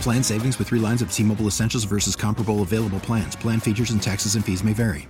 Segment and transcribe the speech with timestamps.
[0.00, 3.36] Plan savings with three lines of T Mobile Essentials versus comparable available plans.
[3.36, 5.08] Plan features and taxes and fees may vary.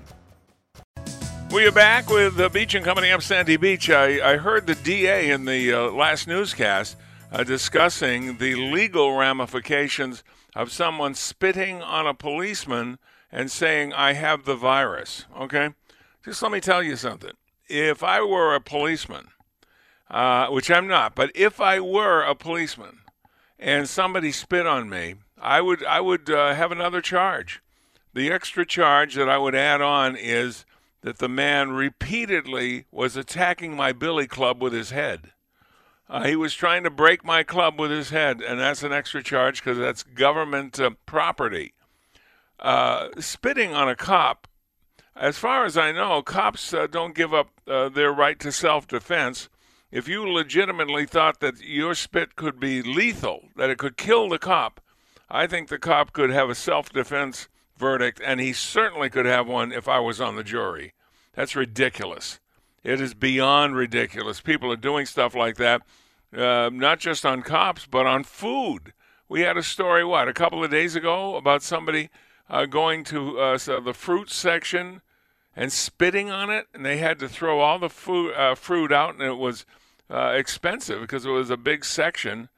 [1.53, 3.89] We are back with the Beach and Company up Sandy Beach.
[3.89, 6.97] I, I heard the DA in the uh, last newscast
[7.31, 12.99] uh, discussing the legal ramifications of someone spitting on a policeman
[13.31, 15.25] and saying, I have the virus.
[15.39, 15.71] Okay?
[16.25, 17.33] Just let me tell you something.
[17.69, 19.29] If I were a policeman,
[20.11, 23.01] uh, which I'm not, but if I were a policeman,
[23.59, 27.62] and somebody spit on me, I would I would uh, have another charge.
[28.15, 30.65] The extra charge that I would add on is
[31.03, 35.33] that the man repeatedly was attacking my billy club with his head.
[36.09, 39.23] Uh, he was trying to break my club with his head, and that's an extra
[39.23, 41.75] charge because that's government uh, property.
[42.59, 44.47] Uh, spitting on a cop,
[45.15, 48.87] as far as I know, cops uh, don't give up uh, their right to self
[48.87, 49.49] defense
[49.91, 54.39] if you legitimately thought that your spit could be lethal, that it could kill the
[54.39, 54.81] cop,
[55.28, 59.47] I think the cop could have a self defense verdict, and he certainly could have
[59.47, 60.93] one if I was on the jury.
[61.34, 62.41] That's ridiculous.
[62.83, 64.41] It is beyond ridiculous.
[64.41, 65.83] People are doing stuff like that,
[66.37, 68.93] uh, not just on cops, but on food.
[69.28, 72.11] We had a story, what, a couple of days ago about somebody
[72.49, 75.03] uh, going to uh, the fruit section
[75.56, 79.15] and spitting on it, and they had to throw all the food, uh, fruit out,
[79.15, 79.65] and it was
[80.11, 82.50] uh, expensive because it was a big section.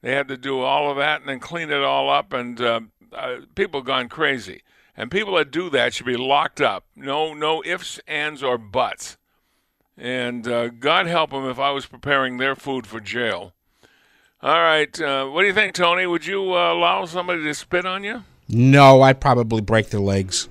[0.00, 2.80] They had to do all of that and then clean it all up, and uh,
[3.12, 4.62] uh, people gone crazy.
[4.96, 6.84] And people that do that should be locked up.
[6.96, 9.18] No, no ifs, ands, or buts.
[9.98, 13.52] And uh, God help them if I was preparing their food for jail.
[14.42, 16.06] All right, uh, what do you think, Tony?
[16.06, 18.22] Would you uh, allow somebody to spit on you?
[18.48, 20.48] No, I'd probably break their legs.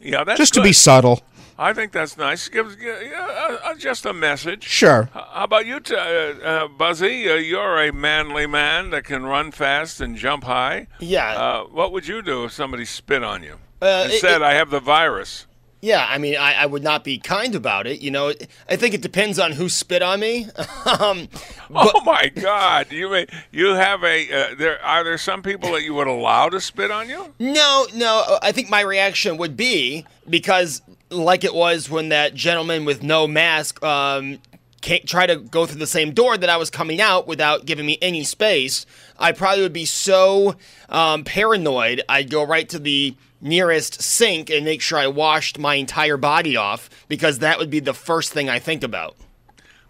[0.00, 0.60] Yeah, that's just good.
[0.60, 1.22] to be subtle.
[1.60, 2.48] I think that's nice.
[2.48, 4.62] Give, uh, uh, just a message.
[4.62, 5.08] Sure.
[5.12, 7.28] How about you, t- uh, uh, Buzzy?
[7.28, 10.86] Uh, you're a manly man that can run fast and jump high.
[11.00, 11.32] Yeah.
[11.36, 14.42] Uh, what would you do if somebody spit on you Uh, and it- said, it-
[14.42, 15.46] "I have the virus"?
[15.80, 18.00] Yeah, I mean, I, I would not be kind about it.
[18.00, 18.32] You know,
[18.68, 20.46] I think it depends on who spit on me.
[20.98, 21.28] um,
[21.72, 22.90] oh my God!
[22.90, 26.48] You may, you have a uh, there are there some people that you would allow
[26.48, 27.32] to spit on you?
[27.38, 28.38] No, no.
[28.42, 33.26] I think my reaction would be because, like it was when that gentleman with no
[33.26, 34.38] mask um,
[34.80, 37.98] try to go through the same door that I was coming out without giving me
[38.00, 38.86] any space.
[39.18, 40.56] I probably would be so
[40.88, 42.02] um, paranoid.
[42.08, 46.56] I'd go right to the nearest sink and make sure I washed my entire body
[46.56, 49.16] off because that would be the first thing I think about.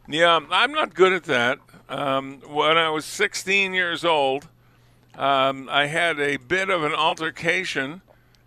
[0.09, 1.59] Yeah, I'm not good at that.
[1.89, 4.49] Um, when I was 16 years old,
[5.15, 8.03] um, I had a bit of an altercation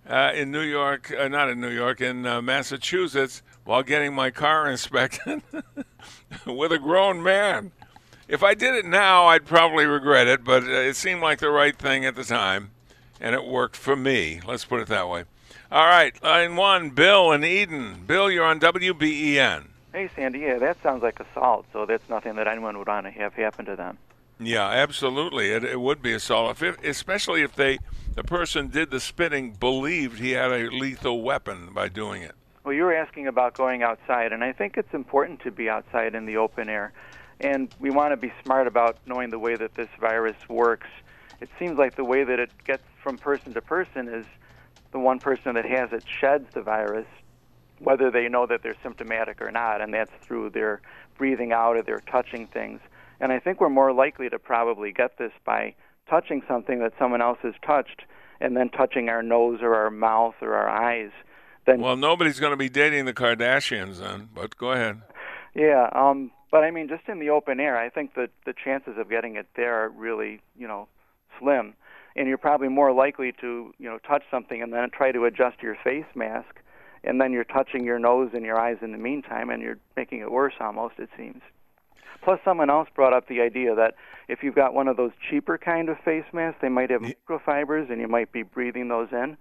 [0.10, 4.32] uh, in New York, uh, not in New York, in uh, Massachusetts, while getting my
[4.32, 5.42] car inspected
[6.46, 7.72] with a grown man.
[8.28, 11.52] If I did it now, I'd probably regret it, but uh, it seemed like the
[11.52, 12.72] right thing at the time,
[13.20, 14.42] and it worked for me.
[14.46, 15.26] Let's put it that way.
[15.72, 18.04] All right, line one, Bill in Eden.
[18.06, 19.68] Bill, you're on WBEN.
[19.94, 23.12] Hey, Sandy, yeah, that sounds like assault, so that's nothing that anyone would want to
[23.12, 23.98] have happen to them.
[24.40, 25.52] Yeah, absolutely.
[25.52, 27.80] It, it would be assault, if, especially if they,
[28.16, 32.36] the person did the spitting, believed he had a lethal weapon by doing it.
[32.64, 36.14] Well, you were asking about going outside, and I think it's important to be outside
[36.14, 36.94] in the open air.
[37.40, 40.88] And we want to be smart about knowing the way that this virus works.
[41.40, 44.26] It seems like the way that it gets from person to person is
[44.92, 47.08] the one person that has it sheds the virus,
[47.80, 50.82] whether they know that they're symptomatic or not, and that's through their
[51.18, 52.80] breathing out or their touching things.
[53.20, 55.74] And I think we're more likely to probably get this by
[56.10, 58.04] touching something that someone else has touched
[58.40, 61.12] and then touching our nose or our mouth or our eyes.
[61.66, 65.02] Then Well, nobody's going to be dating the Kardashians then, but go ahead.
[65.54, 68.96] Yeah, um, but I mean, just in the open air, I think that the chances
[68.98, 70.88] of getting it there are really, you know,
[71.40, 71.76] slim,
[72.16, 75.62] and you're probably more likely to you know touch something and then try to adjust
[75.62, 76.60] your face mask,
[77.04, 80.20] and then you're touching your nose and your eyes in the meantime, and you're making
[80.20, 80.96] it worse almost.
[80.98, 81.42] It seems.
[82.22, 83.96] Plus, someone else brought up the idea that
[84.28, 87.92] if you've got one of those cheaper kind of face masks, they might have microfibers,
[87.92, 89.38] and you might be breathing those in.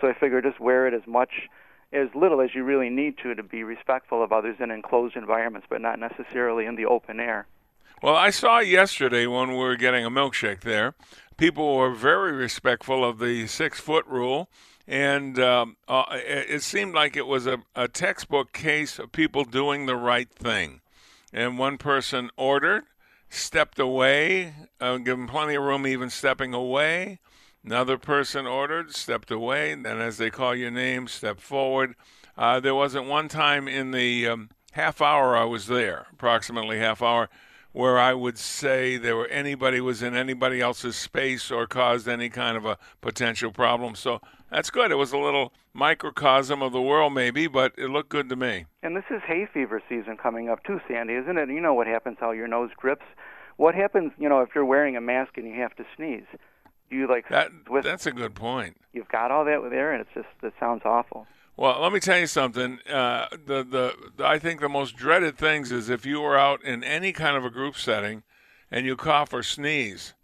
[0.00, 1.48] So I figure just wear it as much,
[1.92, 5.66] as little as you really need to, to be respectful of others in enclosed environments,
[5.68, 7.46] but not necessarily in the open air.
[8.02, 10.94] Well, I saw yesterday when we were getting a milkshake there,
[11.36, 14.48] people were very respectful of the six foot rule.
[14.88, 19.86] And um, uh, it seemed like it was a, a textbook case of people doing
[19.86, 20.81] the right thing
[21.32, 22.84] and one person ordered,
[23.28, 27.18] stepped away, uh, given plenty of room, even stepping away.
[27.64, 31.94] Another person ordered, stepped away, then as they call your name, step forward.
[32.36, 37.00] Uh, there wasn't one time in the um, half hour I was there, approximately half
[37.02, 37.28] hour,
[37.72, 42.28] where I would say there were anybody was in anybody else's space or caused any
[42.28, 43.94] kind of a potential problem.
[43.94, 44.20] So
[44.52, 44.90] that's good.
[44.90, 48.66] It was a little microcosm of the world, maybe, but it looked good to me.
[48.82, 51.48] And this is hay fever season coming up too, Sandy, isn't it?
[51.48, 52.18] You know what happens?
[52.20, 53.04] How your nose drips.
[53.56, 54.12] What happens?
[54.18, 56.24] You know, if you're wearing a mask and you have to sneeze,
[56.90, 57.50] do you like that?
[57.82, 58.76] That's a good point.
[58.92, 61.26] You've got all that there, and it's just it sounds awful.
[61.56, 62.78] Well, let me tell you something.
[62.88, 66.62] Uh, the, the the I think the most dreaded things is if you are out
[66.64, 68.22] in any kind of a group setting,
[68.70, 70.14] and you cough or sneeze,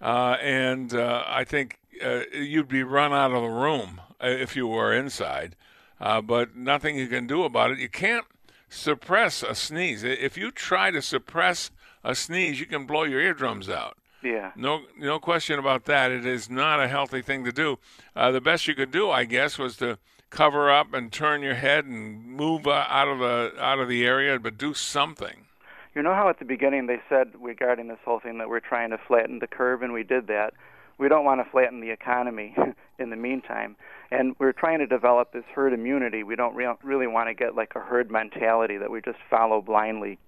[0.00, 4.56] uh, and uh, I think uh, you'd be run out of the room uh, if
[4.56, 5.56] you were inside.
[6.00, 7.78] Uh, but nothing you can do about it.
[7.78, 8.26] You can't
[8.68, 10.04] suppress a sneeze.
[10.04, 11.70] If you try to suppress
[12.04, 13.96] a sneeze, you can blow your eardrums out.
[14.22, 14.52] Yeah.
[14.56, 16.10] No, no question about that.
[16.10, 17.78] It is not a healthy thing to do.
[18.16, 19.98] Uh, the best you could do, I guess, was to
[20.30, 24.04] cover up and turn your head and move uh, out of the out of the
[24.04, 25.46] area, but do something.
[25.94, 28.90] You know how at the beginning they said regarding this whole thing that we're trying
[28.90, 30.52] to flatten the curve, and we did that
[30.98, 32.54] we don't want to flatten the economy
[32.98, 33.76] in the meantime.
[34.10, 36.22] And we're trying to develop this herd immunity.
[36.22, 39.60] We don't re- really want to get like a herd mentality that we just follow
[39.60, 40.18] blindly.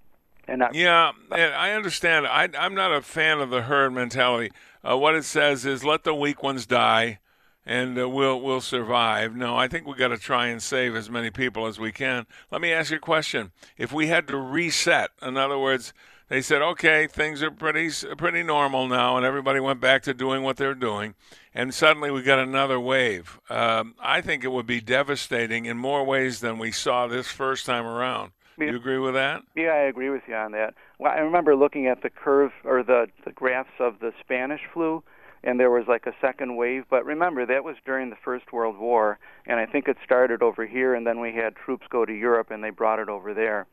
[0.47, 2.27] And not yeah, I understand.
[2.27, 4.51] I, I'm not a fan of the herd mentality.
[4.89, 7.21] Uh, what it says is let the weak ones die,
[7.65, 9.37] and uh, we'll we'll survive.
[9.37, 12.27] No, I think we got to try and save as many people as we can.
[12.51, 15.93] Let me ask you a question: If we had to reset, in other words,
[16.31, 20.43] they said, okay, things are pretty pretty normal now, and everybody went back to doing
[20.43, 21.15] what they're doing.
[21.53, 23.41] And suddenly we got another wave.
[23.51, 27.67] Um, I think it would be devastating in more ways than we saw this first
[27.67, 28.31] time around.
[28.59, 29.43] Do you agree with that?
[29.57, 30.75] Yeah, I agree with you on that.
[30.99, 35.03] Well, I remember looking at the curve or the, the graphs of the Spanish flu,
[35.43, 36.85] and there was like a second wave.
[36.89, 40.67] But remember, that was during the First World War, and I think it started over
[40.67, 43.67] here, and then we had troops go to Europe, and they brought it over there.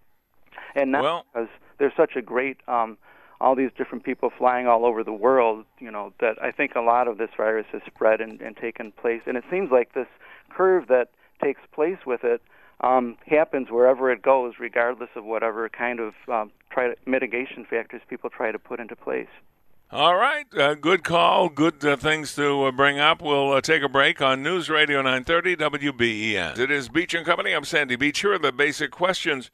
[0.74, 2.98] And now, well, because there's such a great um,
[3.40, 6.82] all these different people flying all over the world, you know, that I think a
[6.82, 9.22] lot of this virus has spread and, and taken place.
[9.26, 10.08] And it seems like this
[10.50, 11.10] curve that
[11.42, 12.42] takes place with it
[12.82, 18.02] um, happens wherever it goes, regardless of whatever kind of um, try to, mitigation factors
[18.10, 19.28] people try to put into place.
[19.90, 21.48] All right, uh, good call.
[21.48, 23.22] Good uh, things to uh, bring up.
[23.22, 26.60] We'll uh, take a break on News Radio 930 WBEN.
[26.60, 27.54] It is Beach and Company.
[27.54, 28.20] I'm Sandy Beach.
[28.20, 29.50] Here are the basic questions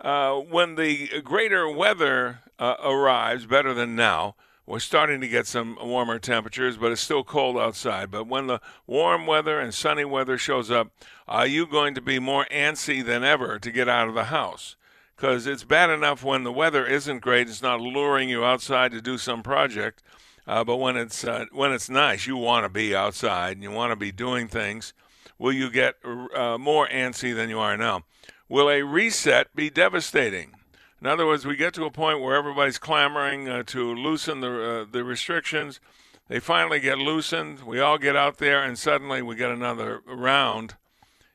[0.00, 4.34] uh, when the greater weather uh, arrives, better than now,
[4.66, 8.10] we're starting to get some warmer temperatures, but it's still cold outside.
[8.10, 10.90] But when the warm weather and sunny weather shows up,
[11.26, 14.76] are you going to be more antsy than ever to get out of the house?
[15.16, 19.00] Because it's bad enough when the weather isn't great; it's not luring you outside to
[19.00, 20.02] do some project.
[20.46, 23.70] Uh, but when it's uh, when it's nice, you want to be outside and you
[23.70, 24.92] want to be doing things.
[25.38, 28.04] Will you get uh, more antsy than you are now?
[28.48, 30.54] Will a reset be devastating?
[31.00, 34.50] In other words, we get to a point where everybody's clamoring uh, to loosen the
[34.50, 35.80] uh, the restrictions.
[36.28, 37.62] They finally get loosened.
[37.62, 40.76] We all get out there, and suddenly we get another round,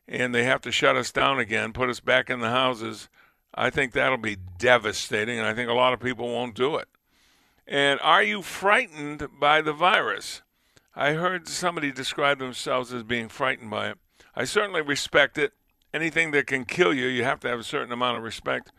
[0.08, 3.10] and they have to shut us down again, put us back in the houses.
[3.56, 6.88] I think that'll be devastating, and I think a lot of people won't do it.
[7.68, 10.42] And are you frightened by the virus?
[10.96, 13.98] I heard somebody describe themselves as being frightened by it.
[14.36, 15.54] I certainly respect it
[15.94, 18.72] anything that can kill you, you have to have a certain amount of respect.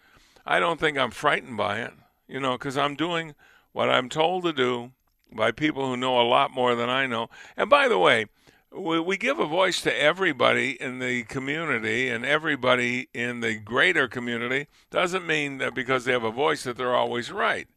[0.45, 1.93] I don't think I'm frightened by it,
[2.29, 3.35] you know, because I'm doing
[3.73, 4.93] what I'm told to do
[5.33, 7.29] by people who know a lot more than I know.
[7.57, 8.27] And by the way,
[8.71, 14.09] we, we give a voice to everybody in the community and everybody in the greater
[14.09, 14.67] community.
[14.91, 17.69] Doesn't mean that because they have a voice that they're always right.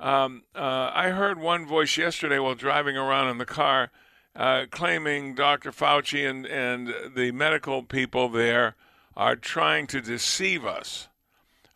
[0.00, 3.90] Um, uh, I heard one voice yesterday while driving around in the car
[4.36, 5.70] uh, claiming Dr.
[5.70, 8.74] Fauci and, and the medical people there
[9.16, 11.08] are trying to deceive us,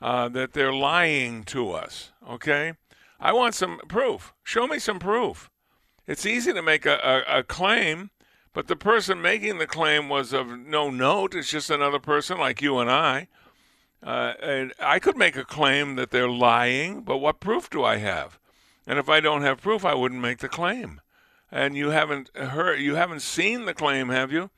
[0.02, 2.12] uh, that they're lying to us.
[2.28, 2.72] Okay?
[3.20, 4.32] I want some proof.
[4.42, 5.50] Show me some proof.
[6.06, 8.10] it's easy to make a, a, a claim,
[8.52, 11.34] but the person making the claim was of no note.
[11.34, 13.28] It's just another person like you and I.
[14.02, 17.96] Uh, and I could make a claim that they're lying, but what proof do I
[17.96, 18.38] have?
[18.86, 21.00] And if I don't have proof, I wouldn't make the claim.
[21.50, 24.50] And you haven't heard, you haven't seen the claim, have you?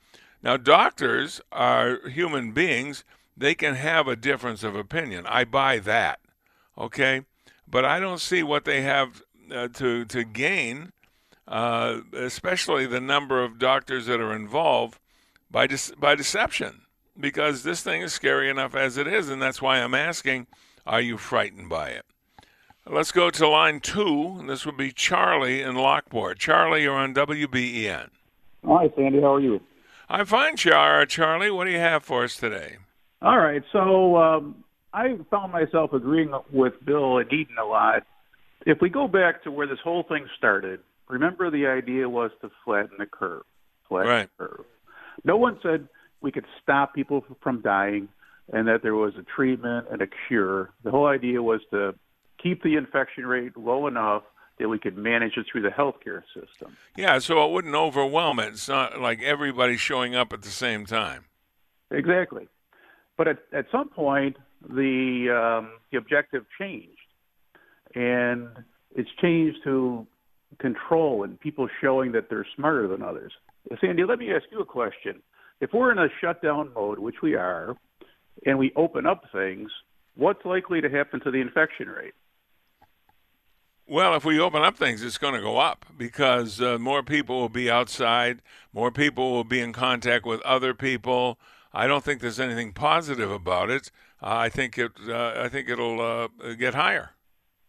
[0.43, 3.03] Now, doctors are human beings.
[3.37, 5.25] They can have a difference of opinion.
[5.27, 6.19] I buy that,
[6.77, 7.21] okay?
[7.67, 9.21] But I don't see what they have
[9.51, 10.91] uh, to to gain,
[11.47, 14.99] uh, especially the number of doctors that are involved
[15.49, 16.81] by de- by deception
[17.19, 20.47] because this thing is scary enough as it is, and that's why I'm asking,
[20.85, 22.05] are you frightened by it?
[22.91, 24.43] Let's go to line two.
[24.47, 26.39] This would be Charlie in Lockport.
[26.39, 28.09] Charlie, you're on WBEN.
[28.65, 29.21] Hi, Sandy.
[29.21, 29.61] How are you?
[30.09, 31.05] I'm fine, Char.
[31.05, 31.49] Charlie.
[31.51, 32.79] What do you have for us today?
[33.21, 33.63] All right.
[33.71, 38.05] So um, I found myself agreeing with Bill and Eden a lot.
[38.65, 42.51] If we go back to where this whole thing started, remember the idea was to
[42.65, 43.43] flatten the curve.
[43.87, 44.29] Flatten right.
[44.37, 44.65] the curve.
[45.23, 45.87] No one said
[46.19, 48.09] we could stop people from dying
[48.51, 50.71] and that there was a treatment and a cure.
[50.83, 51.95] The whole idea was to
[52.41, 54.23] keep the infection rate low enough
[54.59, 56.77] that we could manage it through the healthcare system.
[56.95, 58.49] Yeah, so it wouldn't overwhelm it.
[58.49, 61.25] It's not like everybody showing up at the same time.
[61.89, 62.47] Exactly.
[63.17, 66.97] But at, at some point, the um, the objective changed,
[67.95, 68.49] and
[68.95, 70.05] it's changed to
[70.59, 73.31] control and people showing that they're smarter than others.
[73.79, 75.21] Sandy, let me ask you a question
[75.59, 77.75] if we're in a shutdown mode, which we are,
[78.45, 79.69] and we open up things,
[80.15, 82.13] what's likely to happen to the infection rate?
[83.87, 87.39] Well, if we open up things, it's going to go up because uh, more people
[87.39, 88.41] will be outside,
[88.73, 91.37] more people will be in contact with other people.
[91.73, 93.91] I don't think there's anything positive about it.
[94.21, 94.91] Uh, I think it.
[95.07, 97.11] Uh, I think it'll uh, get higher.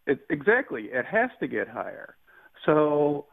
[0.05, 2.15] It, exactly, it has to get higher.
[2.65, 3.25] So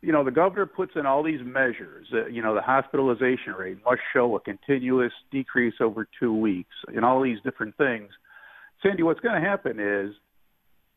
[0.00, 2.06] you know, the governor puts in all these measures.
[2.12, 7.04] Uh, you know, the hospitalization rate must show a continuous decrease over two weeks, and
[7.04, 8.10] all these different things.
[8.82, 10.14] Sandy, what's going to happen is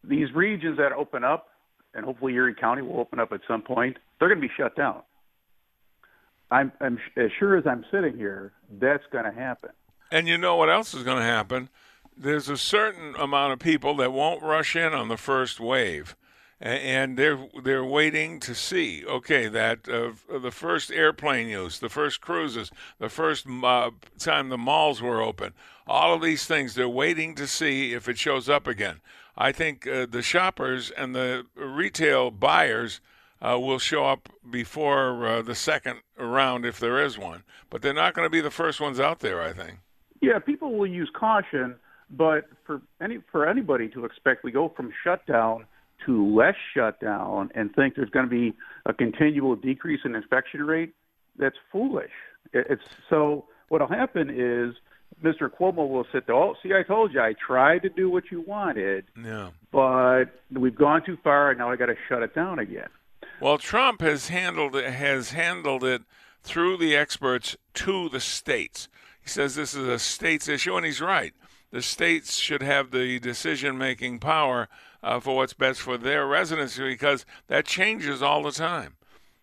[0.04, 1.48] these regions that open up,
[1.94, 3.98] and hopefully Erie County will open up at some point.
[4.20, 5.02] They're going to be shut down.
[6.50, 9.72] I'm, I'm as sure as I'm sitting here, that's going to happen.
[10.12, 11.70] And you know what else is going to happen?
[12.18, 16.16] There's a certain amount of people that won't rush in on the first wave
[16.62, 19.04] and they're they're waiting to see.
[19.06, 23.90] Okay, that uh, the first airplane use, the first cruises, the first uh,
[24.20, 25.54] time the malls were open,
[25.88, 29.02] all of these things they're waiting to see if it shows up again.
[29.36, 33.02] I think uh, the shoppers and the retail buyers
[33.42, 37.94] uh, will show up before uh, the second round if there is one, but they're
[37.94, 39.42] not going to be the first ones out there.
[39.42, 39.80] I think.
[40.22, 41.76] Yeah, people will use caution,
[42.12, 45.66] but for any for anybody to expect we go from shutdown
[46.06, 48.54] to less shutdown and think there's going to be
[48.86, 50.94] a continual decrease in infection rate,
[51.38, 52.12] that's foolish.
[52.54, 54.76] It's so what'll happen is
[55.24, 55.50] Mr.
[55.50, 56.36] Cuomo will sit there.
[56.36, 59.50] Oh, see, I told you, I tried to do what you wanted, yeah.
[59.72, 62.90] but we've gone too far, and now I got to shut it down again.
[63.40, 66.04] Well, Trump has handled it, has handled it
[66.44, 68.88] through the experts to the states.
[69.22, 71.34] He says this is a states issue, and he's right.
[71.72, 74.68] The states should have the decision-making power
[75.04, 78.96] uh, for what's best for their residents because that changes all the time.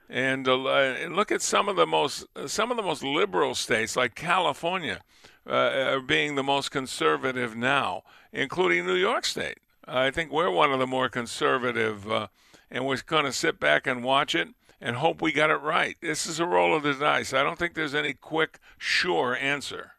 [0.08, 3.94] And, uh, and look at some of the most some of the most liberal states
[3.94, 5.02] like California
[5.46, 9.58] uh, are being the most conservative now, including New York State.
[9.86, 12.28] I think we're one of the more conservative, uh,
[12.70, 14.48] and we're going to sit back and watch it
[14.80, 15.96] and hope we got it right.
[16.00, 17.34] This is a roll of the dice.
[17.34, 19.92] I don't think there's any quick, sure answer.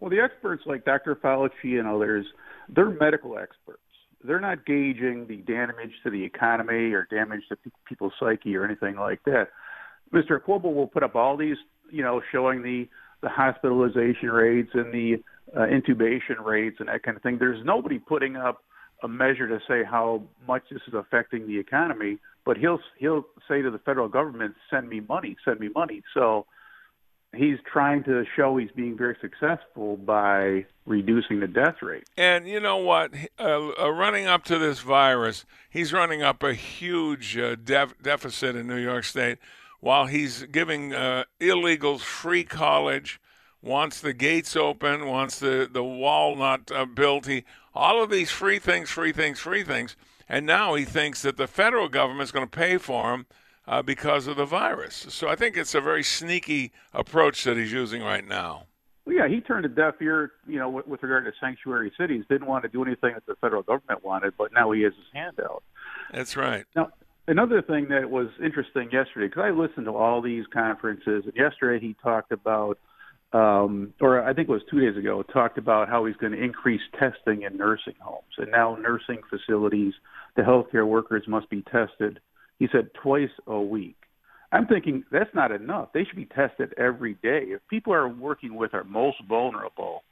[0.00, 1.16] Well, the experts like Dr.
[1.16, 2.26] Fauci and others,
[2.68, 3.80] they're medical experts
[4.24, 8.96] they're not gauging the damage to the economy or damage to people's psyche or anything
[8.96, 9.48] like that.
[10.12, 10.40] Mr.
[10.40, 11.56] Cuomo will put up all these,
[11.90, 12.88] you know, showing the
[13.22, 15.16] the hospitalization rates and the
[15.56, 17.38] uh, intubation rates and that kind of thing.
[17.38, 18.62] There's nobody putting up
[19.02, 23.62] a measure to say how much this is affecting the economy, but he'll he'll say
[23.62, 26.46] to the federal government, "Send me money, send me money." So
[27.34, 32.04] he's trying to show he's being very successful by reducing the death rate.
[32.16, 33.12] And you know what?
[33.38, 38.56] Uh, uh, running up to this virus, he's running up a huge uh, def- deficit
[38.56, 39.38] in New York State
[39.80, 43.20] while he's giving uh, illegals free college,
[43.62, 47.26] wants the gates open, wants the, the wall not uh, built.
[47.26, 49.96] He, all of these free things, free things, free things.
[50.26, 53.26] And now he thinks that the federal government is going to pay for him
[53.66, 55.06] uh, because of the virus.
[55.08, 58.64] So I think it's a very sneaky approach that he's using right now.
[59.04, 62.24] Well, yeah, he turned a deaf ear, you know, with, with regard to sanctuary cities.
[62.28, 65.06] Didn't want to do anything that the federal government wanted, but now he has his
[65.12, 65.62] hand out.
[66.12, 66.64] That's right.
[66.74, 66.90] Now,
[67.28, 71.84] another thing that was interesting yesterday, because I listened to all these conferences, and yesterday
[71.84, 72.78] he talked about,
[73.34, 76.42] um, or I think it was two days ago, talked about how he's going to
[76.42, 79.92] increase testing in nursing homes, and now nursing facilities,
[80.36, 82.20] the healthcare workers must be tested.
[82.58, 83.96] He said twice a week.
[84.52, 85.88] I'm thinking that's not enough.
[85.92, 87.46] They should be tested every day.
[87.48, 90.04] If people are working with our most vulnerable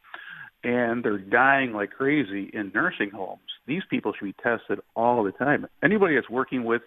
[0.65, 5.33] and they're dying like crazy in nursing homes, these people should be tested all the
[5.33, 5.67] time.
[5.83, 6.83] Anybody that's working with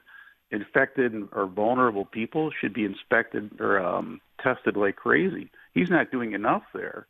[0.51, 5.49] infected or vulnerable people should be inspected or um, tested like crazy.
[5.73, 7.07] He's not doing enough there.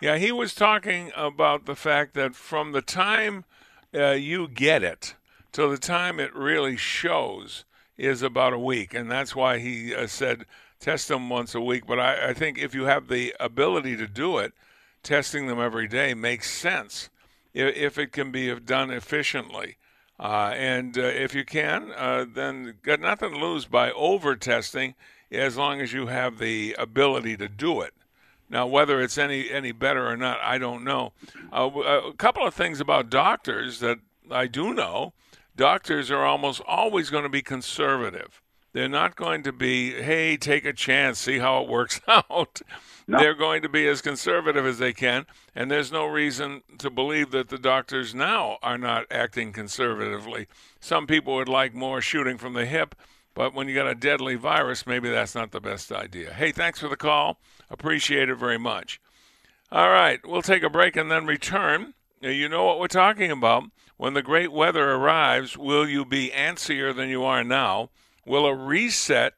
[0.00, 3.44] Yeah, he was talking about the fact that from the time
[3.94, 5.14] uh, you get it
[5.52, 7.64] till the time it really shows
[8.02, 10.44] is about a week, and that's why he uh, said
[10.80, 11.86] test them once a week.
[11.86, 14.52] But I, I think if you have the ability to do it,
[15.04, 17.10] testing them every day makes sense
[17.54, 19.76] if, if it can be done efficiently.
[20.18, 24.94] Uh, and uh, if you can, uh, then got nothing to lose by over testing
[25.30, 27.94] as long as you have the ability to do it.
[28.50, 31.12] Now, whether it's any any better or not, I don't know.
[31.52, 33.98] Uh, a couple of things about doctors that
[34.30, 35.14] I do know:
[35.56, 38.42] doctors are almost always going to be conservative.
[38.72, 42.62] They're not going to be, hey, take a chance, see how it works out.
[43.06, 43.18] No.
[43.18, 47.32] They're going to be as conservative as they can, and there's no reason to believe
[47.32, 50.46] that the doctors now are not acting conservatively.
[50.80, 52.94] Some people would like more shooting from the hip,
[53.34, 56.32] but when you got a deadly virus, maybe that's not the best idea.
[56.32, 57.40] Hey, thanks for the call.
[57.70, 59.00] Appreciate it very much.
[59.70, 61.94] All right, we'll take a break and then return.
[62.22, 63.64] You know what we're talking about.
[63.96, 67.90] When the great weather arrives, will you be antsier than you are now?
[68.24, 69.34] Will a reset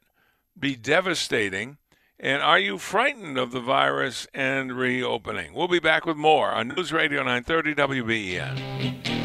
[0.57, 1.77] be devastating?
[2.19, 5.55] And are you frightened of the virus and reopening?
[5.55, 9.24] We'll be back with more on News Radio 930 WBEN.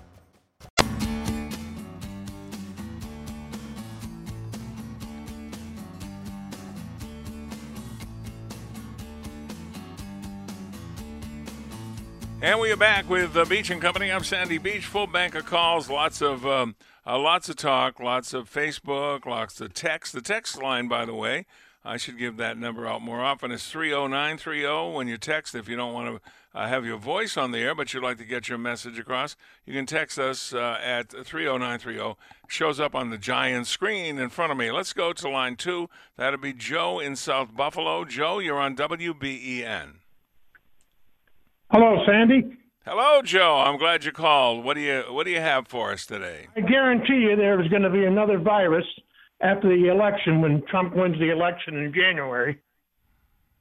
[12.51, 14.11] And we are back with uh, Beach and Company.
[14.11, 14.85] I'm Sandy Beach.
[14.85, 16.75] Full bank of calls, lots of um,
[17.07, 20.11] uh, lots of talk, lots of Facebook, lots of text.
[20.11, 21.45] The text line, by the way,
[21.85, 23.51] I should give that number out more often.
[23.51, 25.55] It's 30930 when you text.
[25.55, 26.21] If you don't want to
[26.53, 29.37] uh, have your voice on the air, but you'd like to get your message across,
[29.65, 32.17] you can text us uh, at 30930.
[32.49, 34.71] Shows up on the giant screen in front of me.
[34.71, 35.89] Let's go to line two.
[36.17, 38.03] That'll be Joe in South Buffalo.
[38.03, 40.00] Joe, you're on WBEN.
[41.71, 42.57] Hello, Sandy.
[42.85, 43.63] Hello, Joe.
[43.65, 44.65] I'm glad you called.
[44.65, 46.47] What do you What do you have for us today?
[46.57, 48.85] I guarantee you, there's going to be another virus
[49.39, 52.59] after the election when Trump wins the election in January.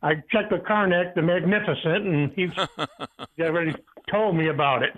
[0.03, 2.51] I checked with Carnac, the Magnificent, and he's
[3.41, 3.77] already
[4.11, 4.91] told me about it.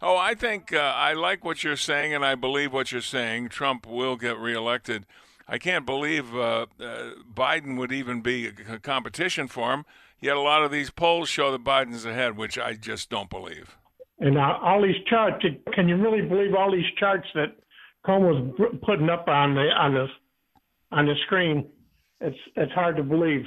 [0.00, 3.50] Oh, I think uh, I like what you're saying, and I believe what you're saying.
[3.50, 5.06] Trump will get reelected.
[5.46, 9.84] I can't believe uh, uh, Biden would even be a competition for him.
[10.22, 13.76] Yet a lot of these polls show that Biden's ahead, which I just don't believe.
[14.20, 17.56] And uh, all these charts, can you really believe all these charts that
[18.06, 18.56] Cuomo's
[18.86, 20.06] putting up on the on the
[20.92, 21.66] on the screen?
[22.20, 23.46] It's it's hard to believe.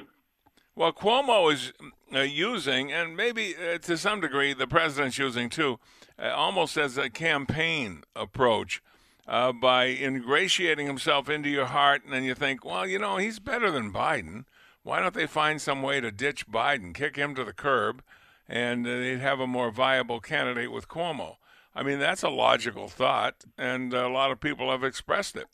[0.76, 1.72] Well, Cuomo is
[2.14, 5.80] uh, using, and maybe uh, to some degree the president's using too,
[6.20, 8.82] uh, almost as a campaign approach.
[9.28, 13.40] uh, by ingratiating himself into your heart, and then you think, well, you know, he's
[13.40, 14.46] better than Biden.
[14.86, 18.04] Why don't they find some way to ditch Biden, kick him to the curb,
[18.48, 21.38] and uh, they'd have a more viable candidate with Cuomo?
[21.74, 25.48] I mean, that's a logical thought, and a lot of people have expressed it.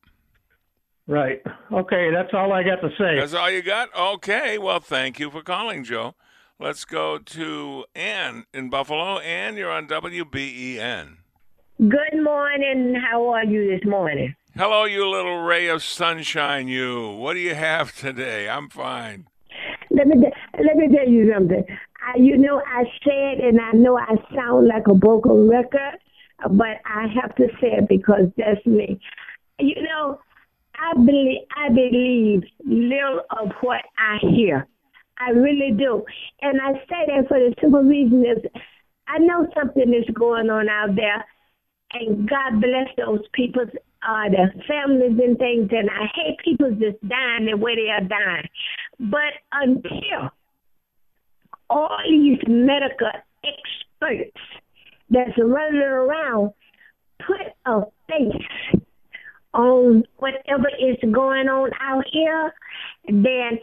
[1.07, 1.41] Right.
[1.71, 3.21] Okay, that's all I got to say.
[3.21, 3.87] That's all you got?
[3.97, 4.57] Okay.
[4.57, 6.13] Well, thank you for calling, Joe.
[6.59, 9.19] Let's go to Ann in Buffalo.
[9.19, 11.15] Ann, you're on WBEN.
[11.79, 12.95] Good morning.
[13.09, 14.35] How are you this morning?
[14.53, 17.07] Hello, you little ray of sunshine, you.
[17.11, 18.49] What do you have today?
[18.49, 19.27] I'm fine.
[19.89, 20.17] Let me
[20.61, 21.63] let me tell you something.
[22.05, 25.97] I, you know, I said, and I know I sound like a broken record,
[26.49, 28.99] but I have to say it because that's me.
[29.57, 30.19] You know,
[30.75, 34.67] I believe I believe little of what I hear.
[35.17, 36.03] I really do,
[36.41, 38.43] and I say that for the simple reason is
[39.07, 41.23] I know something is going on out there
[41.93, 43.65] and God bless those people,
[44.07, 45.69] uh, their families and things.
[45.71, 48.47] And I hate people just dying the way they are dying.
[48.99, 50.29] But until
[51.69, 53.11] all these medical
[53.43, 54.37] experts
[55.09, 56.51] that's running around
[57.25, 58.81] put a face
[59.53, 62.53] on whatever is going on out here,
[63.07, 63.59] then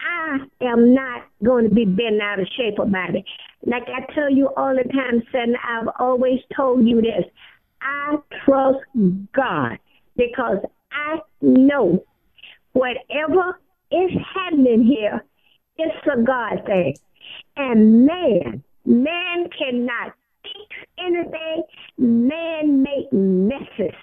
[0.00, 3.24] I am not going to be bent out of shape about it.
[3.64, 7.24] Like I tell you all the time, son, I've always told you this.
[7.82, 8.78] I trust
[9.34, 9.78] God
[10.16, 10.58] because
[10.92, 12.04] I know
[12.72, 13.58] whatever
[13.90, 15.24] is happening here,
[15.76, 16.96] it's a God thing.
[17.56, 21.62] And man, man cannot fix anything.
[21.98, 23.94] Man make messes.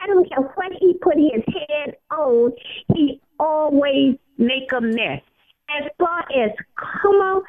[0.00, 2.52] I don't care what he put his hand on,
[2.94, 5.22] he always make a mess.
[5.68, 7.42] As far as come on,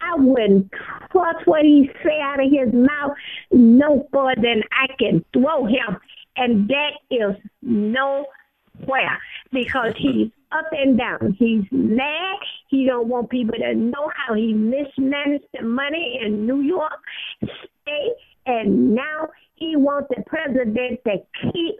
[0.00, 0.70] I wouldn't
[1.10, 3.16] trust what he say out of his mouth
[3.50, 5.98] no more than I can throw him.
[6.36, 9.18] And that is nowhere
[9.52, 11.36] because he's up and down.
[11.38, 12.36] He's mad.
[12.68, 17.00] He don't want people to know how he mismanaged the money in New York
[17.42, 18.14] State.
[18.46, 21.76] And now he wants the president to keep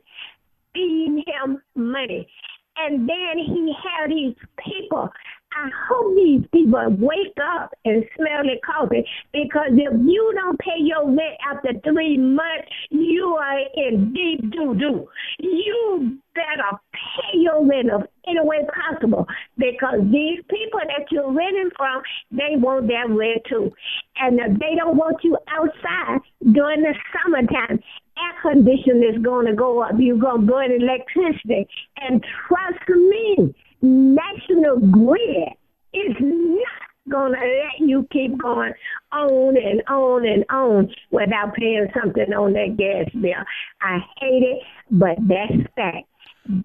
[0.75, 2.29] feeding him money.
[2.77, 5.11] And then he had these people
[5.53, 10.79] I hope these people wake up and smell the coffee because if you don't pay
[10.79, 15.09] your rent after three months, you are in deep doo doo.
[15.39, 21.71] You better pay your rent of any way possible because these people that you're renting
[21.77, 23.73] from, they want their rent too.
[24.17, 26.21] And if they don't want you outside
[26.53, 27.81] during the summertime,
[28.19, 29.93] air conditioning is going to go up.
[29.99, 31.67] You're going to burn electricity.
[31.97, 35.53] And trust me, National Grid
[35.93, 38.73] is not going to let you keep going
[39.13, 43.45] on and on and on without paying something on that gas bill.
[43.81, 46.09] I hate it, but that's fact.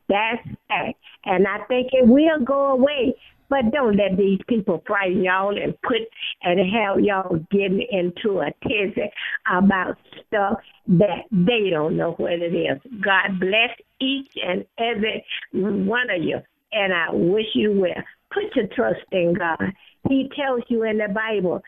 [0.09, 0.99] That's fact.
[1.25, 3.15] And I think it will go away.
[3.49, 6.01] But don't let these people frighten y'all and put
[6.41, 9.11] and have y'all getting into a tizzy
[9.51, 12.79] about stuff that they don't know what it is.
[12.99, 16.39] God bless each and every one of you
[16.73, 18.03] and I wish you well.
[18.33, 19.73] Put your trust in God.
[20.09, 21.61] He tells you in the Bible,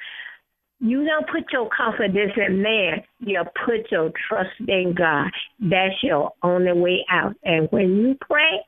[0.79, 5.31] you don't put your confidence in man, you put your trust in God.
[5.59, 7.35] That's your only way out.
[7.43, 8.59] And when you pray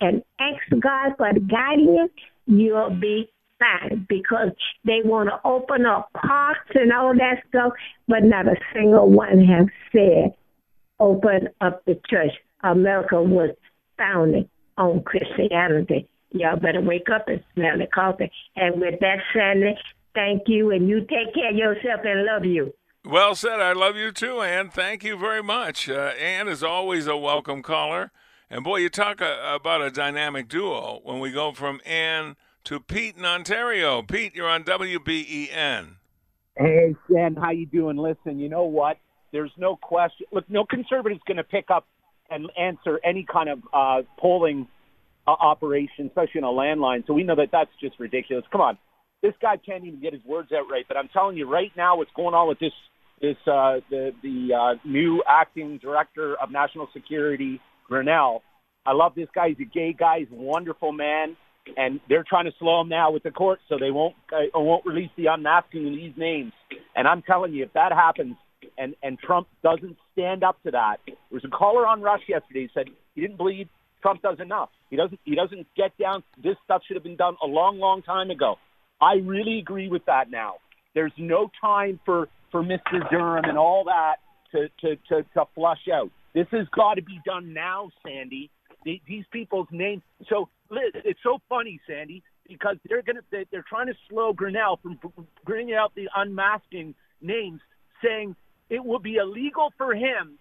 [0.00, 2.12] and ask God for guidance,
[2.46, 4.50] you'll be fine because
[4.84, 7.72] they want to open up parks and all that stuff,
[8.08, 10.34] but not a single one has said,
[10.98, 12.32] open up the church.
[12.62, 13.54] America was
[13.96, 16.08] founded on Christianity.
[16.30, 18.30] Y'all better wake up and smell the coffee.
[18.56, 19.76] And with that, Sandy,
[20.14, 22.72] thank you, and you take care of yourself and love you.
[23.04, 23.60] Well said.
[23.60, 24.70] I love you too, Ann.
[24.70, 25.88] Thank you very much.
[25.88, 28.10] Uh, Ann is always a welcome caller.
[28.50, 32.80] And boy, you talk uh, about a dynamic duo when we go from Ann to
[32.80, 34.02] Pete in Ontario.
[34.02, 35.96] Pete, you're on WBEN.
[36.56, 37.96] Hey, Sam, how you doing?
[37.96, 38.98] Listen, you know what?
[39.32, 40.26] There's no question.
[40.32, 41.86] Look, no conservative's going to pick up
[42.34, 44.68] and answer any kind of uh, polling
[45.26, 47.06] uh, operation, especially in a landline.
[47.06, 48.44] So we know that that's just ridiculous.
[48.50, 48.78] Come on,
[49.22, 50.84] this guy can't even get his words out right.
[50.86, 52.72] But I'm telling you right now, what's going on with this
[53.20, 58.40] this uh, the the uh, new acting director of national security, Grenell.
[58.86, 59.48] I love this guy.
[59.48, 60.18] He's a gay guy.
[60.20, 61.36] He's a wonderful man,
[61.76, 64.84] and they're trying to slow him now with the court, so they won't uh, won't
[64.84, 66.52] release the unmasking of these names.
[66.94, 68.36] And I'm telling you, if that happens,
[68.78, 70.96] and and Trump doesn't stand up to that.
[71.06, 73.68] There was a caller on Rush yesterday who said he didn't believe
[74.02, 74.70] Trump does enough.
[74.90, 76.22] He doesn't he doesn't get down.
[76.42, 78.56] This stuff should have been done a long, long time ago.
[79.00, 80.54] I really agree with that now.
[80.94, 83.08] There's no time for for Mr.
[83.10, 84.16] Durham and all that
[84.52, 86.10] to to to, to flush out.
[86.34, 88.50] This has got to be done now, Sandy.
[88.84, 90.02] The- These people's names.
[90.28, 94.98] So it's so funny, Sandy, because they're gonna they- they're trying to slow Grenell from
[95.44, 97.60] bringing out the unmasking names,
[98.04, 98.36] saying
[98.70, 100.38] it will be illegal for him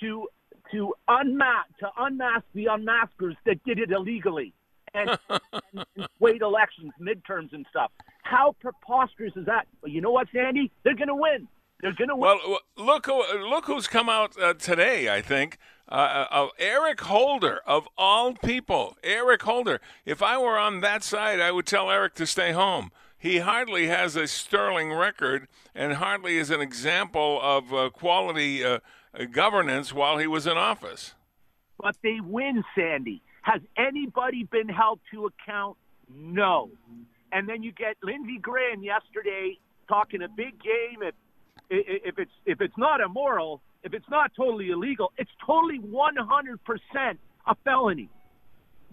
[0.00, 0.28] to
[0.72, 4.54] to unmask to unmask the unmaskers that did it illegally
[4.94, 7.90] and, and, and swayed elections, midterms, and stuff.
[8.22, 9.66] How preposterous is that?
[9.82, 10.70] Well, you know what, Sandy?
[10.82, 11.48] They're going to win.
[11.80, 12.38] They're going to win.
[12.46, 15.12] Well, look who look who's come out uh, today.
[15.14, 18.96] I think uh, uh, Eric Holder of all people.
[19.02, 19.80] Eric Holder.
[20.06, 22.90] If I were on that side, I would tell Eric to stay home.
[23.24, 28.80] He hardly has a sterling record, and hardly is an example of uh, quality uh,
[29.32, 31.14] governance while he was in office.
[31.78, 33.22] but they win, Sandy.
[33.40, 35.78] Has anybody been held to account?
[36.14, 36.68] No.
[37.32, 39.58] And then you get Lindsey Graham yesterday
[39.88, 41.00] talking a big game.
[41.00, 41.14] If
[41.70, 46.58] if it's if it's not immoral, if it's not totally illegal, it's totally 100%
[47.46, 48.10] a felony.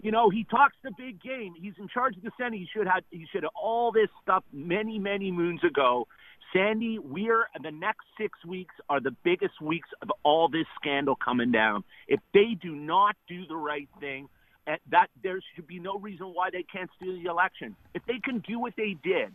[0.02, 1.54] You know, he talks the big game.
[1.56, 2.58] He's in charge of the Senate.
[2.58, 6.08] He should have he should have all this stuff many many moons ago.
[6.52, 11.52] Sandy, we're the next six weeks are the biggest weeks of all this scandal coming
[11.52, 11.84] down.
[12.08, 14.28] If they do not do the right thing,
[14.66, 17.76] eh, that there should be no reason why they can't steal the election.
[17.94, 19.32] If they can do what they did,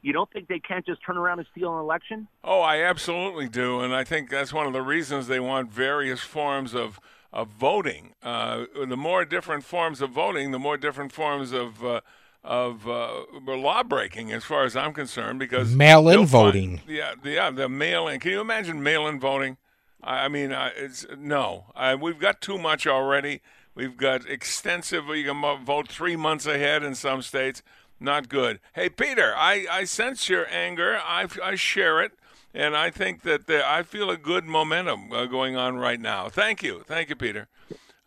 [0.00, 2.28] you don't think they can't just turn around and steal an election?
[2.42, 6.20] Oh, I absolutely do, and I think that's one of the reasons they want various
[6.20, 6.98] forms of
[7.32, 8.12] of voting.
[8.22, 12.00] Uh, the more different forms of voting, the more different forms of uh,
[12.44, 16.80] of uh, law breaking, as far as I'm concerned, because Mail-in they'll find- voting.
[16.88, 18.18] yeah, yeah, the mail-in.
[18.20, 19.56] Can you imagine mail-in voting?
[20.02, 21.66] I I mean, uh, it's no.
[21.76, 23.40] Uh, we've got too much already.
[23.74, 25.06] We've got extensive.
[25.08, 27.62] You can vote three months ahead in some states.
[28.00, 28.58] Not good.
[28.74, 30.98] Hey, Peter, I, I sense your anger.
[31.02, 32.12] I, I share it,
[32.54, 36.28] and I think that I feel a good momentum uh, going on right now.
[36.28, 37.48] Thank you, thank you, Peter.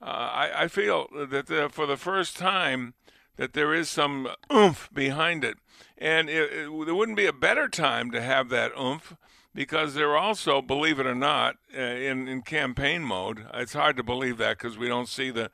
[0.01, 2.93] Uh, I, I feel that uh, for the first time
[3.37, 5.57] that there is some oomph behind it,
[5.97, 9.15] and it, it, there wouldn't be a better time to have that oomph
[9.53, 13.45] because they're also, believe it or not, uh, in in campaign mode.
[13.53, 15.49] It's hard to believe that because we don't see the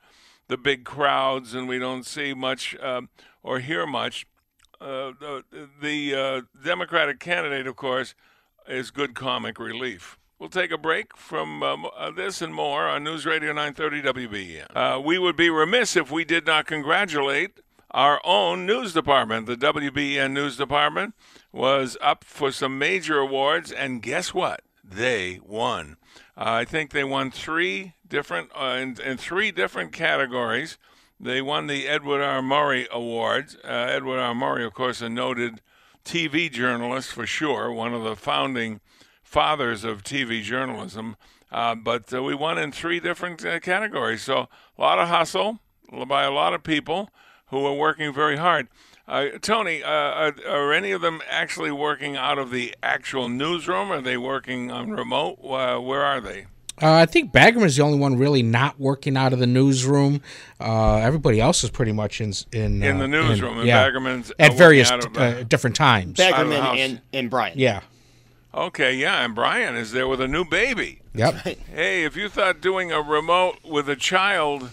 [0.48, 3.08] the big crowds and we don't see much um,
[3.42, 4.26] or hear much.
[4.80, 5.44] Uh, the
[5.80, 8.14] the uh, Democratic candidate, of course,
[8.68, 10.18] is good comic relief.
[10.38, 14.66] We'll take a break from um, uh, this and more on News Radio 930 WBEN.
[14.74, 17.60] Uh, we would be remiss if we did not congratulate
[17.92, 19.46] our own news department.
[19.46, 21.14] The WBEN News Department
[21.52, 24.62] was up for some major awards, and guess what?
[24.82, 25.96] They won.
[26.36, 30.76] Uh, I think they won three different uh, in, in three different categories.
[31.20, 32.42] They won the Edward R.
[32.42, 33.56] Murrow Awards.
[33.62, 34.34] Uh, Edward R.
[34.34, 35.60] Murrow, of course, a noted
[36.04, 38.80] TV journalist for sure, one of the founding
[39.22, 41.16] fathers of TV journalism.
[41.50, 44.22] Uh, but uh, we won in three different uh, categories.
[44.22, 45.58] So a lot of hustle
[46.06, 47.10] by a lot of people
[47.46, 48.68] who are working very hard.
[49.06, 53.90] Uh, Tony, uh, are, are any of them actually working out of the actual newsroom?
[53.92, 55.38] Are they working on remote?
[55.40, 56.46] Where are they?
[56.80, 60.20] Uh, I think Baggerman is the only one really not working out of the newsroom.
[60.58, 64.30] Uh, everybody else is pretty much in in, In uh, the newsroom, and yeah, Baggerman's,
[64.30, 66.18] uh, at various out of, uh, uh, different times.
[66.18, 67.58] Out Baggerman and, and Brian.
[67.58, 67.80] Yeah.
[68.54, 71.00] Okay, yeah, and Brian is there with a new baby.
[71.14, 71.34] Yep.
[71.72, 74.70] Hey, if you thought doing a remote with a child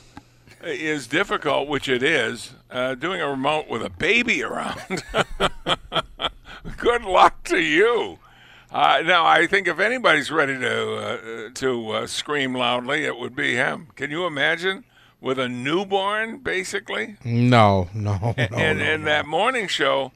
[0.61, 5.03] is difficult, which it is, uh, doing a remote with a baby around,
[6.77, 8.19] good luck to you.
[8.71, 13.35] Uh, now, I think if anybody's ready to uh, to uh, scream loudly, it would
[13.35, 13.87] be him.
[13.95, 14.83] Can you imagine
[15.19, 17.17] with a newborn, basically?
[17.25, 18.33] No, no, no.
[18.37, 19.05] and no, and no.
[19.05, 20.11] that morning show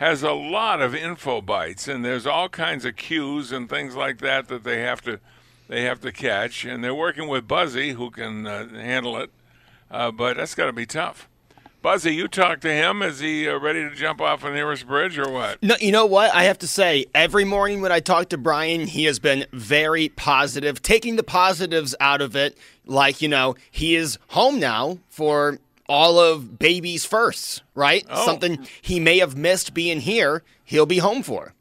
[0.00, 4.16] has a lot of info bites and there's all kinds of cues and things like
[4.16, 5.20] that that they have to
[5.68, 9.30] they have to catch and they're working with Buzzy who can uh, handle it
[9.90, 11.28] uh, but that's got to be tough
[11.82, 15.18] Buzzy you talked to him is he uh, ready to jump off the nearest bridge
[15.18, 16.34] or what No, you know what?
[16.34, 20.10] I have to say, every morning when I talk to Brian, he has been very
[20.10, 22.58] positive, taking the positives out of it.
[22.84, 28.04] Like, you know, he is home now for all of baby's firsts, right?
[28.10, 28.26] Oh.
[28.26, 31.54] Something he may have missed being here, he'll be home for.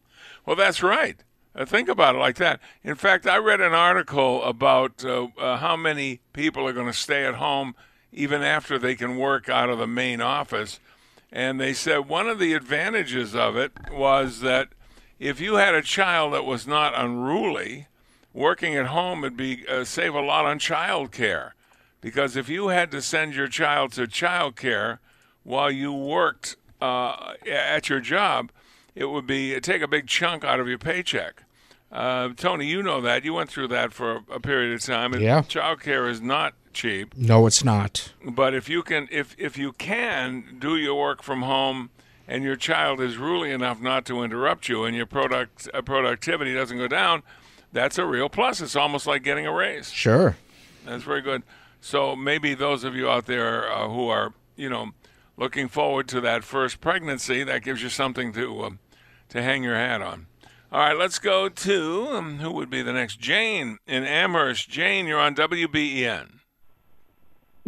[0.46, 1.18] Well, that's right.
[1.56, 2.60] Uh, think about it like that.
[2.84, 6.94] In fact, I read an article about uh, uh, how many people are going to
[6.94, 7.76] stay at home
[8.12, 10.80] even after they can work out of the main office.
[11.32, 14.70] And they said one of the advantages of it was that
[15.20, 17.88] if you had a child that was not unruly,
[18.34, 21.54] working at home would be uh, save a lot on child care.
[22.02, 25.00] Because if you had to send your child to child care
[25.44, 28.52] while you worked uh, at your job,
[28.96, 31.44] it would be take a big chunk out of your paycheck.
[31.92, 33.26] Uh, Tony, you know that.
[33.26, 35.14] You went through that for a, a period of time.
[35.14, 35.42] And Yeah.
[35.42, 37.16] Childcare is not cheap.
[37.16, 38.14] No, it's not.
[38.26, 41.90] But if you can, if if you can do your work from home,
[42.28, 46.54] and your child is ruly enough not to interrupt you, and your product uh, productivity
[46.54, 47.24] doesn't go down,
[47.74, 48.62] that's a real plus.
[48.62, 49.92] It's almost like getting a raise.
[49.92, 50.38] Sure.
[50.86, 51.44] That's very good.
[51.82, 54.92] So maybe those of you out there uh, who are, you know,
[55.38, 58.80] looking forward to that first pregnancy, that gives you something to um,
[59.30, 60.28] to hang your hat on.
[60.72, 63.20] All right, let's go to um, who would be the next?
[63.20, 64.70] Jane in Amherst.
[64.70, 66.39] Jane, you're on WBEN.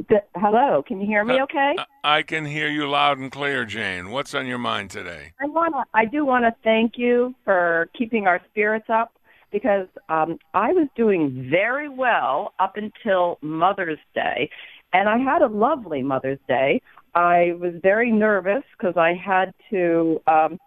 [0.09, 1.75] D- Hello, can you hear me Uh, okay?
[2.03, 4.11] I can hear you loud and clear, Jane.
[4.11, 5.33] What's on your mind today?
[5.41, 9.13] I want to I do want to thank you for keeping our spirits up
[9.51, 14.49] because um I was doing very well up until Mother's Day
[14.93, 16.81] and I had a lovely Mother's Day.
[17.13, 20.57] I was very nervous because I had to um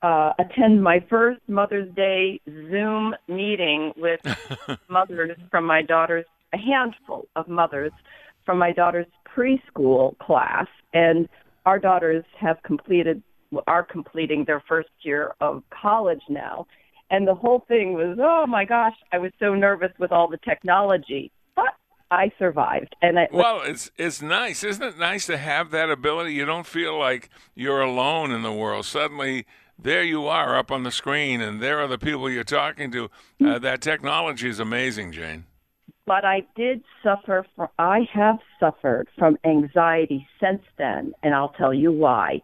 [0.00, 4.20] uh, attend my first Mother's Day Zoom meeting with
[4.88, 7.90] mothers from my daughter's, a handful of mothers
[8.48, 9.04] from my daughter's
[9.36, 10.66] preschool class.
[10.94, 11.28] And
[11.66, 13.22] our daughters have completed,
[13.66, 16.66] are completing their first year of college now.
[17.10, 20.38] And the whole thing was, oh my gosh, I was so nervous with all the
[20.38, 21.30] technology.
[21.56, 21.74] But
[22.10, 22.96] I survived.
[23.02, 24.98] And I, Well, it's it's nice, isn't it?
[24.98, 26.32] Nice to have that ability.
[26.32, 28.86] You don't feel like you're alone in the world.
[28.86, 29.44] Suddenly,
[29.78, 33.10] there you are up on the screen, and there are the people you're talking to.
[33.44, 35.44] Uh, that technology is amazing, Jane.
[36.08, 37.46] But I did suffer
[37.78, 42.40] I have suffered from anxiety since then, and I'll tell you why.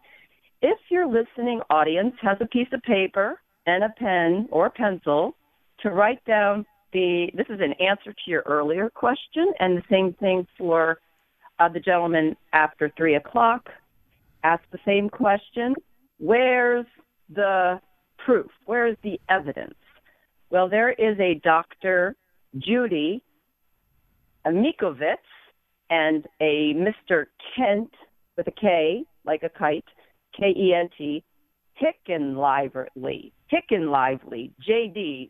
[0.61, 5.35] If your listening audience has a piece of paper and a pen or pencil
[5.81, 10.13] to write down the, this is an answer to your earlier question, and the same
[10.13, 10.99] thing for
[11.59, 13.69] uh, the gentleman after three o'clock.
[14.43, 15.73] Ask the same question.
[16.19, 16.85] Where's
[17.33, 17.81] the
[18.23, 18.51] proof?
[18.65, 19.73] Where's the evidence?
[20.51, 22.15] Well, there is a Dr.
[22.59, 23.23] Judy
[24.49, 25.17] Mikovits
[25.89, 27.25] and a Mr.
[27.55, 27.91] Kent
[28.37, 29.85] with a K, like a kite,
[30.37, 31.23] K E N T,
[31.81, 35.29] Heckenlively, Hicken Lively, JD.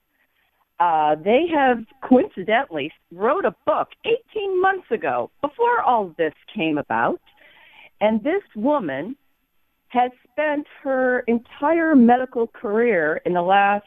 [0.80, 7.22] Uh, they have coincidentally wrote a book 18 months ago before all this came about.
[8.02, 9.16] And this woman
[9.88, 13.86] has spent her entire medical career in the last,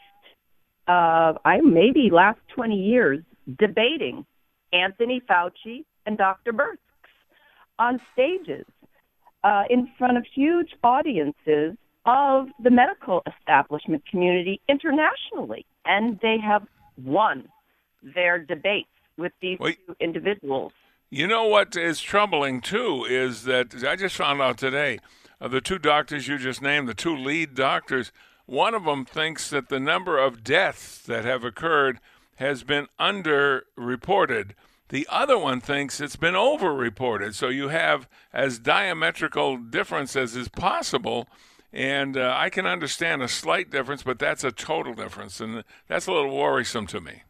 [0.87, 3.21] uh, I maybe last 20 years
[3.59, 4.25] debating
[4.73, 6.53] Anthony Fauci and Dr.
[6.53, 6.79] Birx
[7.79, 8.67] on stages
[9.45, 15.67] uh, in front of huge audiences of the medical establishment community internationally.
[15.85, 16.67] And they have
[17.05, 17.49] won
[18.03, 20.73] their debates with these two individuals.
[21.11, 24.99] You know what is troubling too is that I just found out today
[25.41, 28.13] of the two doctors you just named, the two lead doctors.
[28.47, 32.01] One of them thinks that the number of deaths that have occurred
[32.39, 34.53] has been underreported.
[34.91, 37.35] The other one thinks it's been overreported.
[37.35, 41.29] So you have as diametrical difference as is possible.
[41.73, 45.41] And uh, I can understand a slight difference, but that's a total difference.
[45.41, 47.23] And that's a little worrisome to me.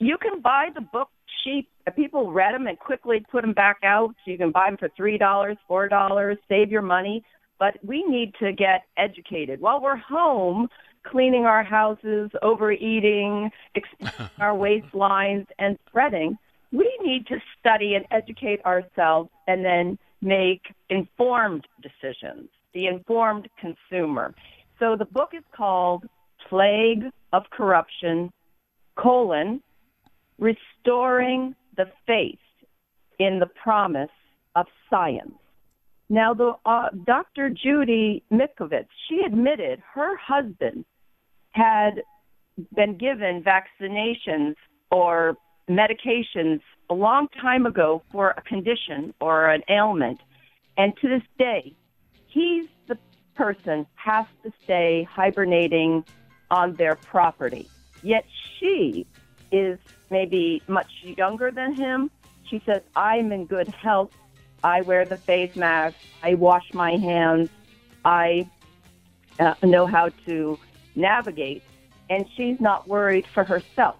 [0.00, 1.08] You can buy the book
[1.44, 1.68] cheap.
[1.94, 4.14] People read them and quickly put them back out.
[4.26, 7.24] You can buy them for three dollars, four dollars, save your money.
[7.58, 10.68] But we need to get educated while we're home,
[11.06, 16.36] cleaning our houses, overeating, expanding our waistlines, and spreading.
[16.72, 22.48] We need to study and educate ourselves, and then make informed decisions.
[22.74, 24.34] The informed consumer.
[24.78, 26.04] So the book is called
[26.48, 28.32] Plague of Corruption:
[28.96, 29.62] colon
[30.38, 32.38] restoring the faith
[33.18, 34.10] in the promise
[34.56, 35.34] of science.
[36.08, 37.48] Now, the uh, Dr.
[37.48, 40.84] Judy Mikovits, she admitted her husband
[41.52, 42.02] had
[42.74, 44.54] been given vaccinations
[44.90, 45.36] or
[45.70, 46.60] medications
[46.90, 50.20] a long time ago for a condition or an ailment,
[50.76, 51.74] and to this day,
[52.26, 52.98] he's the
[53.34, 56.04] person has to stay hibernating
[56.50, 57.68] on their property.
[58.02, 58.26] Yet
[58.58, 59.06] she
[59.50, 59.78] is
[60.10, 62.10] maybe much younger than him.
[62.48, 64.10] She says, I'm in good health.
[64.64, 65.96] I wear the face mask.
[66.22, 67.48] I wash my hands.
[68.04, 68.48] I
[69.38, 70.58] uh, know how to
[70.94, 71.62] navigate.
[72.10, 73.96] And she's not worried for herself.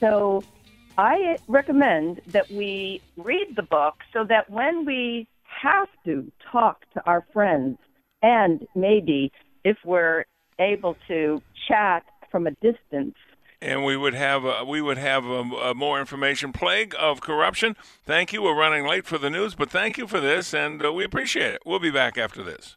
[0.00, 0.42] So
[0.98, 5.28] I recommend that we read the book so that when we
[5.62, 7.78] have to talk to our friends
[8.22, 9.32] and maybe
[9.64, 10.24] if we're
[10.58, 13.14] able to chat from a distance
[13.60, 16.52] and we would have we would have more information.
[16.52, 17.76] Plague of corruption.
[18.04, 18.42] Thank you.
[18.42, 21.54] We're running late for the news, but thank you for this, and uh, we appreciate
[21.54, 21.62] it.
[21.64, 22.76] We'll be back after this.